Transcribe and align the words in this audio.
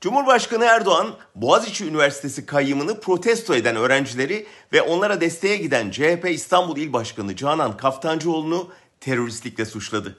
Cumhurbaşkanı 0.00 0.64
Erdoğan, 0.64 1.14
Boğaziçi 1.34 1.86
Üniversitesi 1.86 2.46
kayyımını 2.46 3.00
protesto 3.00 3.54
eden 3.54 3.76
öğrencileri 3.76 4.46
ve 4.72 4.82
onlara 4.82 5.20
desteğe 5.20 5.56
giden 5.56 5.90
CHP 5.90 6.28
İstanbul 6.30 6.76
İl 6.76 6.92
Başkanı 6.92 7.36
Canan 7.36 7.76
Kaftancıoğlu'nu 7.76 8.68
teröristlikle 9.00 9.64
suçladı. 9.64 10.18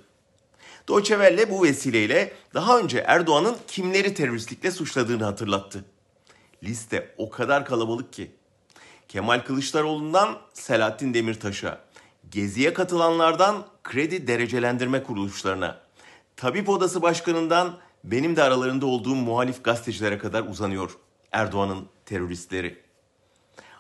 Deutsche 0.89 1.49
bu 1.49 1.63
vesileyle 1.63 2.33
daha 2.53 2.79
önce 2.79 3.03
Erdoğan'ın 3.07 3.57
kimleri 3.67 4.13
teröristlikle 4.13 4.71
suçladığını 4.71 5.24
hatırlattı. 5.24 5.85
Liste 6.63 7.15
o 7.17 7.29
kadar 7.29 7.65
kalabalık 7.65 8.13
ki. 8.13 8.31
Kemal 9.07 9.39
Kılıçdaroğlu'ndan 9.39 10.37
Selahattin 10.53 11.13
Demirtaş'a, 11.13 11.81
Gezi'ye 12.31 12.73
katılanlardan 12.73 13.65
kredi 13.83 14.28
derecelendirme 14.28 15.03
kuruluşlarına, 15.03 15.81
Tabip 16.38 16.70
Odası 16.70 17.02
Başkanı'ndan 17.02 17.77
benim 18.12 18.35
de 18.35 18.44
aralarında 18.44 18.85
olduğum 18.85 19.16
muhalif 19.16 19.63
gazetecilere 19.63 20.17
kadar 20.17 20.44
uzanıyor 20.44 20.98
Erdoğan'ın 21.31 21.88
teröristleri. 22.05 22.81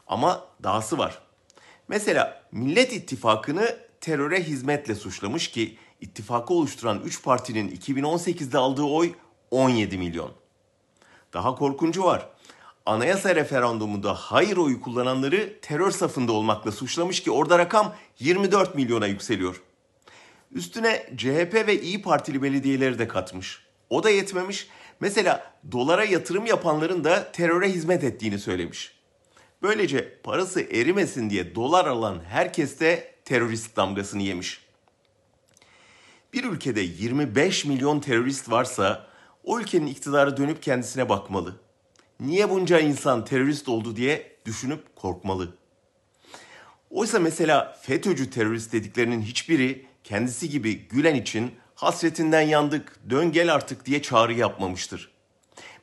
Ama 0.07 0.45
dahası 0.63 0.97
var. 0.97 1.21
Mesela 1.87 2.43
Millet 2.51 2.93
İttifakı'nı 2.93 3.77
teröre 4.01 4.43
hizmetle 4.43 4.95
suçlamış 4.95 5.47
ki 5.47 5.77
ittifakı 6.01 6.53
oluşturan 6.53 7.01
3 7.01 7.23
partinin 7.23 7.69
2018'de 7.69 8.57
aldığı 8.57 8.83
oy 8.83 9.13
17 9.51 9.97
milyon. 9.97 10.31
Daha 11.33 11.55
korkuncu 11.55 12.03
var. 12.03 12.29
Anayasa 12.85 13.35
referandumunda 13.35 14.13
hayır 14.13 14.57
oyu 14.57 14.81
kullananları 14.81 15.59
terör 15.61 15.91
safında 15.91 16.31
olmakla 16.31 16.71
suçlamış 16.71 17.23
ki 17.23 17.31
orada 17.31 17.59
rakam 17.59 17.95
24 18.19 18.75
milyona 18.75 19.07
yükseliyor. 19.07 19.61
Üstüne 20.51 21.09
CHP 21.17 21.53
ve 21.67 21.81
İyi 21.81 22.01
Partili 22.01 22.41
belediyeleri 22.41 22.99
de 22.99 23.07
katmış. 23.07 23.66
O 23.89 24.03
da 24.03 24.09
yetmemiş. 24.09 24.67
Mesela 24.99 25.53
dolara 25.71 26.03
yatırım 26.05 26.45
yapanların 26.45 27.03
da 27.03 27.31
teröre 27.31 27.69
hizmet 27.69 28.03
ettiğini 28.03 28.39
söylemiş. 28.39 28.97
Böylece 29.61 30.19
parası 30.23 30.61
erimesin 30.61 31.29
diye 31.29 31.55
dolar 31.55 31.85
alan 31.85 32.21
herkes 32.29 32.79
de 32.79 33.15
terörist 33.25 33.75
damgasını 33.75 34.21
yemiş. 34.21 34.67
Bir 36.33 36.43
ülkede 36.43 36.81
25 36.81 37.65
milyon 37.65 37.99
terörist 37.99 38.51
varsa 38.51 39.07
o 39.43 39.59
ülkenin 39.59 39.87
iktidarı 39.87 40.37
dönüp 40.37 40.63
kendisine 40.63 41.09
bakmalı. 41.09 41.55
Niye 42.19 42.49
bunca 42.49 42.79
insan 42.79 43.25
terörist 43.25 43.69
oldu 43.69 43.95
diye 43.95 44.35
düşünüp 44.45 44.95
korkmalı. 44.95 45.53
Oysa 46.89 47.19
mesela 47.19 47.77
FETÖ'cü 47.81 48.29
terörist 48.29 48.73
dediklerinin 48.73 49.21
hiçbiri 49.21 49.85
kendisi 50.03 50.49
gibi 50.49 50.87
Gülen 50.87 51.15
için 51.15 51.51
hasretinden 51.77 52.41
yandık, 52.41 52.95
dön 53.09 53.31
gel 53.31 53.53
artık 53.53 53.85
diye 53.85 54.01
çağrı 54.01 54.33
yapmamıştır. 54.33 55.11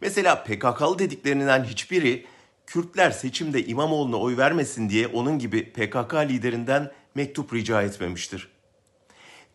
Mesela 0.00 0.44
PKK'lı 0.44 0.98
dediklerinden 0.98 1.64
hiçbiri 1.64 2.26
Kürtler 2.66 3.10
seçimde 3.10 3.66
İmamoğlu'na 3.66 4.16
oy 4.16 4.36
vermesin 4.36 4.88
diye 4.90 5.06
onun 5.06 5.38
gibi 5.38 5.72
PKK 5.72 6.14
liderinden 6.14 6.92
mektup 7.14 7.54
rica 7.54 7.82
etmemiştir. 7.82 8.48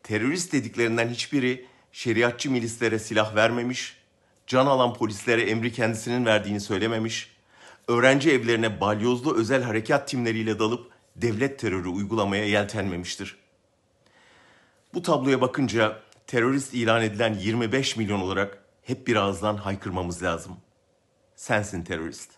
Terörist 0.04 0.54
dediklerinden 0.54 1.10
hiçbiri 1.10 1.66
şeriatçı 1.92 2.52
milislere 2.52 3.00
silah 3.00 3.36
vermemiş, 3.36 3.98
can 4.48 4.66
alan 4.66 4.94
polislere 4.94 5.42
emri 5.42 5.72
kendisinin 5.72 6.26
verdiğini 6.26 6.60
söylememiş, 6.60 7.36
öğrenci 7.88 8.32
evlerine 8.32 8.82
balyozlu 8.82 9.38
özel 9.38 9.64
harekat 9.64 10.08
timleriyle 10.08 10.60
dalıp 10.60 10.92
devlet 11.16 11.60
terörü 11.60 11.88
uygulamaya 11.88 12.46
yeltenmemiştir. 12.46 13.38
Bu 14.94 15.02
tabloya 15.02 15.42
bakınca 15.42 16.09
terörist 16.30 16.74
ilan 16.74 17.02
edilen 17.02 17.34
25 17.34 17.98
milyon 17.98 18.20
olarak 18.20 18.64
hep 18.82 19.08
bir 19.08 19.16
ağızdan 19.16 19.58
haykırmamız 19.58 20.24
lazım. 20.24 20.58
Sensin 21.36 21.84
terörist. 21.84 22.32